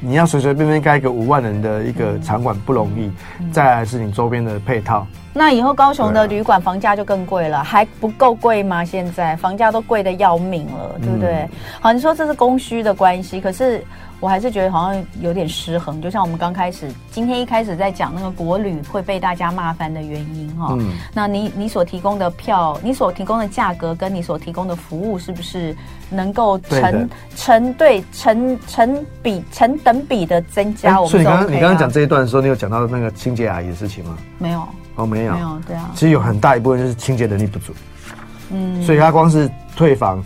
[0.00, 3.10] 你要随随便便盖一个五万人的一个场馆不容易，
[3.52, 5.06] 再来是你周边的配套。
[5.32, 8.84] 那以后高雄的旅馆房价就更贵了，啊、还不够贵吗？
[8.84, 11.32] 现在房价都贵的要命了，对不对？
[11.32, 13.84] 嗯、好，你说这是供需的关系，可是。
[14.22, 20.76] 我还是觉得好像有点失衡，就像我们刚开始今天一开始在讲那个国旅会被大家骂翻的原因哈。
[20.78, 20.92] 嗯。
[21.14, 25.74] 那你你所提供的票，你所提供的价格，跟你所提供的服务，是不是
[26.10, 31.00] 能够成成对成成比成等比的增加？
[31.00, 34.18] 我们、OK 啊、所以你刚刚你刚刚讲这一段的时候，你有讲到那个清洁阿姨的事情吗？
[34.36, 34.68] 没有。
[35.02, 35.34] 哦，没有。
[35.34, 35.90] 没有，对啊。
[35.94, 37.72] 其实有很大一部分就是清洁能力不足。
[38.50, 38.82] 嗯。
[38.82, 40.22] 所以他光是退房。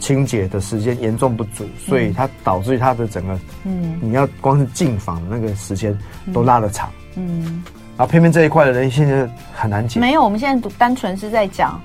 [0.00, 5.98] 清洁的时间严重不足，所以他导致于他的整个，嗯，你要光是进房的那个时间
[6.30, 7.62] 都拉得长，嗯，
[7.96, 9.98] 然后偏偏这一块的人现在很难解。
[9.98, 11.80] 没有，我们现在单纯是在讲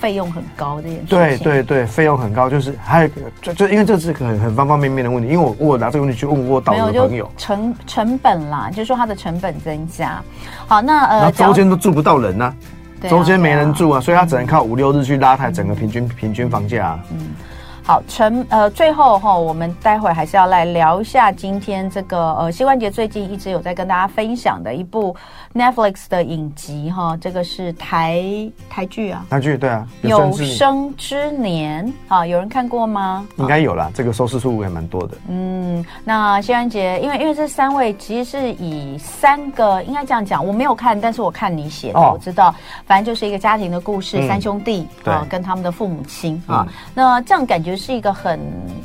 [0.00, 1.08] 费用很高这件事情。
[1.08, 5.28] 对对对，费用很高，就是还有就就因为这是很很方方面面的问题。
[5.28, 10.22] 因为我我拿这个问题去问过导游的朋友，成成本啦，就是说它的成本增加。
[10.66, 12.54] 好，那呃，那周间都住不到人呢，
[13.08, 16.98] 周间没人住啊，所以他只能靠五六日去拉抬整个平均平均房价。
[17.12, 17.28] 嗯。
[17.86, 25.14] 好，陈呃，最后哈，我们待会还是要来聊一下今天这个呃，膝关节最近一直有在跟大家分享的一部
[25.52, 28.24] Netflix 的影集哈，这个是台
[28.70, 33.26] 台剧啊，台剧对啊，有生之年啊，有人看过吗？
[33.36, 35.18] 应该有啦，这个收视数也蛮多的。
[35.28, 42.54] 嗯，那膝关节，因为因为这三位其实是以三个应该这样讲，我没有看，但是我看你写的，哦、我知道，
[42.86, 47.73] 反正就是一个家庭的故事，嗯、三兄弟啊，对跟他们的父母亲啊，嗯、那这样感觉。
[47.76, 48.40] 是一个很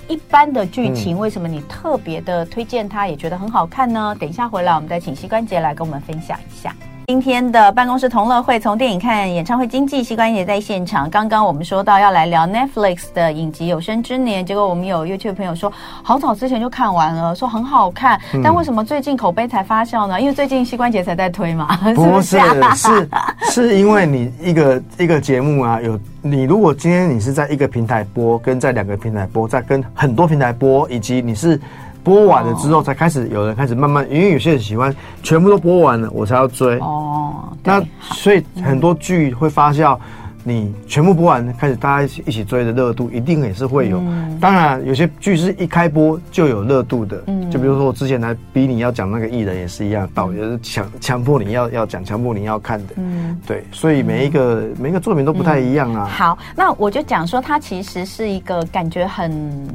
[0.08, 4.16] 一般的剧情，为什么你特别的推荐它，也觉得很好看呢？
[4.20, 6.76] 等一下回来，我们再请膝关节来跟我们分享一下。
[7.10, 11.10] 今天的办公室同乐会，从电影看演唱会经济，膝关节在现场。
[11.10, 20.22] 刚刚我们说到要来聊 Netflix 的影集《有生之年》，结果我们有 YouTube 朋友说，好早之前就看完了，说很好看，嗯、但为什么最近口碑才发酵呢？
[20.22, 22.38] 因为最近膝关节才在推嘛， 不是？
[22.76, 23.10] 是
[23.50, 31.60] 是因为你一个一个节目啊，有你如果今天你是在一个平台播，跟在两个平台播，在跟很多平台播，以及你是。
[32.04, 36.80] 播完了之后，才开始有人开始慢慢，因为有些人喜欢全部都播完了，我才要追。
[36.80, 37.34] 哦，
[37.64, 39.98] 那所以很多剧会发酵，
[40.44, 44.02] 你全部播完，开始大家一起一起追的热度，一定也是会有。
[44.40, 52.94] 当然，有些剧是一开播就有热度的，就比如说我之前来逼你要讲那个艺人也是一样，导演是强强迫你要要讲，强迫你要看的。
[52.98, 56.08] 嗯，对，所以每一个每一个作品都不太一样啊。
[56.08, 59.68] 好，那我就讲说，它其实是一个感觉很。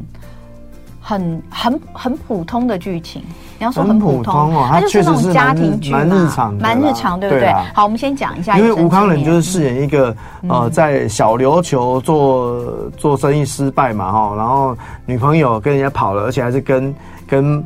[1.07, 3.21] 很很很普通的剧情，
[3.59, 7.53] 你要说很普通，哦，它就是那种家庭剧嘛，蛮日常，蛮日常，对不对？
[7.75, 12.65] 好，我们先讲一下，因为吴康仁就是饰演一个、嗯、呃，在小琉球做
[12.97, 16.95] 做生意失败嘛，哈，然后女朋友跟人家跑了，而且还是跟
[17.27, 17.63] 跟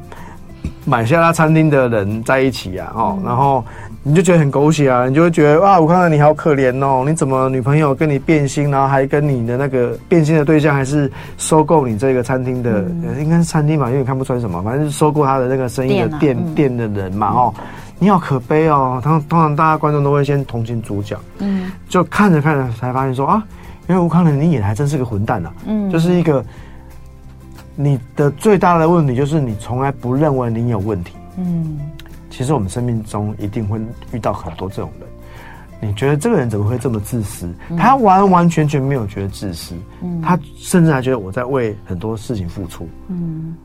[0.84, 3.64] 买下他餐厅的人在一起啊，哦、嗯，然后。
[4.04, 17.54] 你就觉得很狗血啊，你就会觉得哇，我看到你好可怜哦，你怎么女朋友跟你变心，然后还跟你的那个变心的对象还是收购你这个餐厅的，嗯、应该是餐厅吧，因为你看不出来什么，反正是收购他的那个生意的店店、的人嘛，哦，
[17.98, 19.00] 你好可悲哦。
[19.02, 23.44] 通通常大家观众都会先同情主角，嗯，就看着看着才发现说啊，
[23.88, 26.42] 因为吴康仁你演还真是个混蛋啊，嗯，就是一个
[27.74, 31.78] 你的最大的问题就是你从来不认为你有问题，嗯。
[32.38, 33.80] 其实我们生命中一定会
[34.12, 35.08] 遇到很多这种人，
[35.88, 37.52] 你觉得这个人怎么会这么自私？
[37.76, 39.74] 他完完全全没有觉得自私，
[40.22, 42.88] 他甚至还觉得我在为很多事情付出。
[43.08, 43.56] 嗯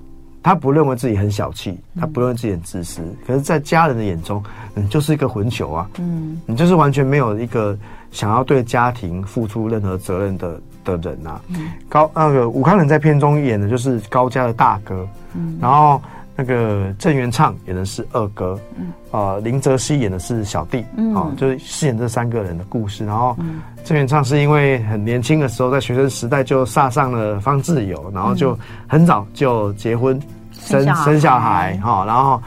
[0.41, 3.01] 他不认为自己很小气，他不认为自己很自私。
[3.27, 5.87] 可是，在家人的眼中，你就是一个混球啊！
[5.99, 7.77] 嗯你就是完全没有一个
[8.09, 11.41] 想要对家庭付出任何责任的的人呐、啊。
[11.49, 16.01] 嗯、高那个武康人在片中演的就是高家的大哥，嗯，然后
[16.35, 23.05] 那个郑元畅演的是二哥，嗯，呃，林哲熹演的是小弟，嗯，哦，就是饰演这三个人的故事。
[23.05, 23.35] 然后
[23.83, 28.57] 郑元畅是因为很年轻的时候在学生时代就杀上了方志友，然后就
[28.87, 30.19] 很早就结婚
[30.53, 32.41] 生生小孩，哈，然后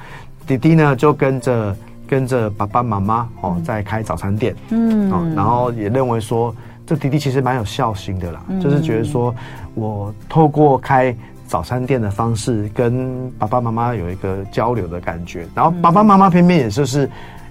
[0.47, 1.77] 弟弟呢就跟着。
[2.09, 6.55] 跟着爸爸妈妈哦，在开早餐店，嗯，哦，然后也认为说，
[6.87, 9.35] 这弟弟其实蛮有孝心的啦，嗯、就是觉得说，
[9.75, 11.13] 我透过开
[11.57, 17.09] 早餐店的方式跟爸爸妈妈有一个交流的感觉，然后爸爸妈妈偏偏也就是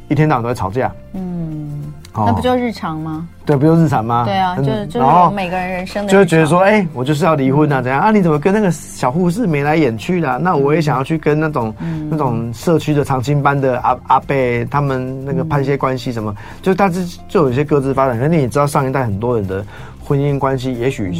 [0.09, 1.91] 一天到晚都在吵架，嗯。
[2.13, 3.27] 那不就日常吗？
[3.45, 4.23] 对，不就日常吗？
[4.25, 8.11] 对啊，就是就是每个人人生的，就会觉得说，哎，我就是要离婚啊，怎样啊？
[8.11, 10.37] 你怎么跟那个小护士眉来眼去的？
[10.37, 11.73] 那我也想要去跟那种
[12.09, 14.33] 那种社区的长青班的阿阿伯
[14.69, 16.33] 他们那个攀一些关系，什么？
[16.61, 18.15] 就大致就有一些各自发展。
[18.15, 19.65] 可是你也知道，上一代很多人的
[20.05, 21.11] 婚姻关系，也许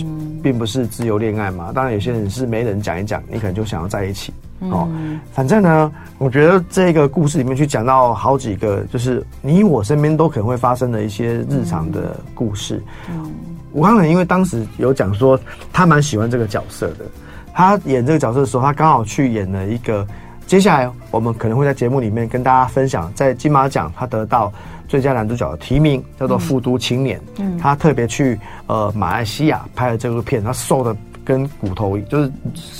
[0.44, 1.72] 并不是自由恋爱嘛。
[1.74, 4.32] 当然，有些人是没人讲一讲，你可能就想要在一起。
[4.60, 4.88] 哦，
[5.34, 12.82] 反正呢，我觉得这个故事里面去讲到好几个，就是你我身边都可能会发生的一些日常的故事。
[13.10, 13.32] 嗯，
[13.74, 15.38] 吴康仁因为当时有讲说
[15.74, 17.06] 他蛮喜欢这个角色的，
[17.54, 20.06] 他演这个角色的时候，他刚好去演了一个。
[20.48, 24.52] 接下来我们可能会在节目里面跟大家分享，在金马奖他得到
[24.88, 27.20] 最佳男主角的提名，叫做《富都青年》。
[27.40, 30.96] 嗯，他特别去呃马来西亚拍了这部片，他瘦的。
[31.26, 32.32] 跟骨头就是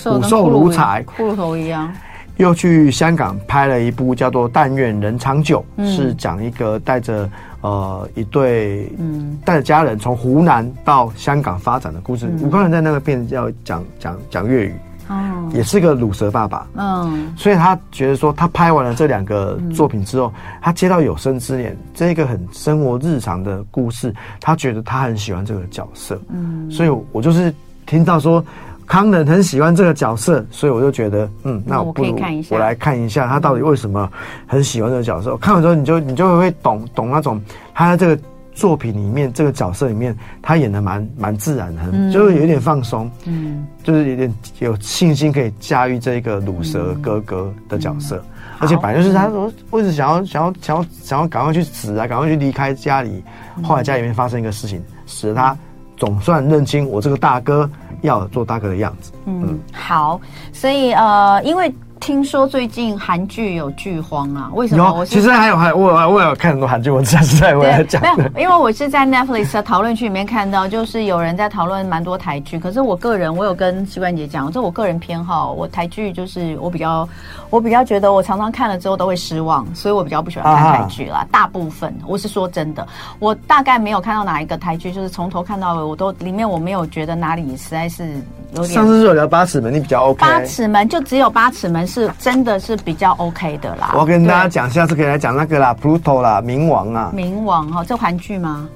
[0.04, 1.92] 骨瘦如柴，骷髅头一样。
[2.38, 7.28] 又去香港拍了一部叫做《但愿人长久》，嗯、是讲一个带着
[7.62, 12.32] 呃一对嗯带着家人从湖南到香港发展的故事。
[12.40, 14.76] 吴康仁在那个片要讲讲讲粤语，
[15.08, 27.54] 哦，也是个乳蛇爸爸，嗯，所以他觉得说他拍完了这两个作品之后，嗯、他接到有生之年这个很生活日常的故事，他觉得他很喜欢这个角色，嗯，所以我就是。
[27.88, 28.44] 听到说
[28.88, 32.18] 康仁很喜欢这个角色，所以我就觉得，嗯，那我不如
[32.50, 34.12] 我来看一下他到底为什么
[34.48, 35.38] 很喜欢这个角色。
[35.38, 37.40] 看完之后，你就你就会懂懂那种
[37.76, 38.20] 他的这个
[38.56, 53.22] 作品里面这个角色里面，他演的蛮蛮自然的，嗯、就是有点放松，嗯，就是有点有信心可以驾驭这个鲁蛇哥哥的角色，嗯、而且反正就是他说为什么想要想要想要想要赶快去死啊，赶快去离开家里，
[53.62, 55.56] 后来家里面发生一个事情，使得他。
[55.98, 57.70] 总算认清我这个大哥
[58.02, 59.14] 要做大哥的样子。
[59.26, 60.20] 嗯，嗯好，
[60.52, 61.74] 所以呃，因为。
[62.00, 64.52] 听说最近韩剧有剧荒啊？
[64.54, 64.94] 为什么？
[64.94, 68.02] 我其实还有还我我有看很多韩剧，我下次再我来讲。
[68.18, 72.60] 没有，因为我是在 Netflix 的讨论区里面看到，就是有人在讨论蛮多台剧。
[72.60, 77.08] 可是我个人，我有跟膝关节讲，这我个人偏好，我台剧就是我比较
[77.50, 81.20] 我比较觉得我常常看了之后都会失望，所以我比较不喜欢看台剧啦。
[81.20, 82.86] 啊、大部分我是说真的，
[83.20, 88.06] 我大概没有看到哪一个台剧，就是从头看到尾，我都里面我没有觉得哪里实在是
[88.54, 88.70] 有点。
[88.70, 90.20] 上次是有聊八尺门，你比较 OK。
[90.20, 91.85] 八尺门就只有八尺门。
[91.86, 93.94] 是真的是比较 OK 的啦。
[93.96, 97.12] 我跟大家讲，下次可以来讲那个啦，Pluto 啦，冥王啊。
[97.14, 98.68] 冥王哈，这韩剧吗？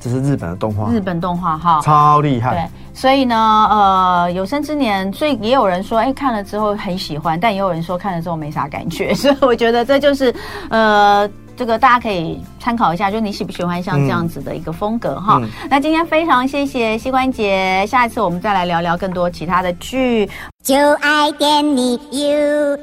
[0.00, 0.90] 这是日本的动画。
[0.92, 2.54] 日本动画哈，超厉害。
[2.54, 9.12] 对，所以呢，呃，有生之年，所以也有人说，哎，看了之后很喜欢，但也有人说看了之后没啥感觉。
[9.16, 10.34] 所以我觉得这就是，
[10.68, 11.28] 呃。
[11.58, 15.40] 这个大家可以参考一下，就你喜不喜欢像这样子的一个风格哈？
[15.42, 20.30] 嗯、那今天非常谢谢膝关节，下一次我们再来聊聊更多其他的剧。
[20.62, 22.78] 就爱点你 UFO。